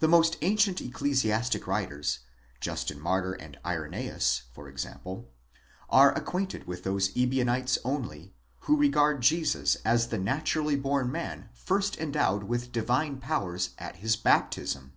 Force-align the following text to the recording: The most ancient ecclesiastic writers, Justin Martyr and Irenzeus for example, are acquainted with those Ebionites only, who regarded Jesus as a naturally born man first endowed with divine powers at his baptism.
The 0.00 0.08
most 0.08 0.38
ancient 0.42 0.80
ecclesiastic 0.80 1.68
writers, 1.68 2.18
Justin 2.60 2.98
Martyr 2.98 3.34
and 3.34 3.60
Irenzeus 3.64 4.42
for 4.52 4.68
example, 4.68 5.30
are 5.88 6.12
acquainted 6.18 6.66
with 6.66 6.82
those 6.82 7.16
Ebionites 7.16 7.78
only, 7.84 8.34
who 8.62 8.76
regarded 8.76 9.22
Jesus 9.22 9.76
as 9.84 10.12
a 10.12 10.18
naturally 10.18 10.74
born 10.74 11.12
man 11.12 11.48
first 11.54 11.96
endowed 11.98 12.42
with 12.42 12.72
divine 12.72 13.18
powers 13.20 13.70
at 13.78 13.94
his 13.98 14.16
baptism. 14.16 14.94